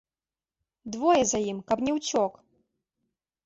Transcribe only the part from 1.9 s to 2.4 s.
не ўцёк!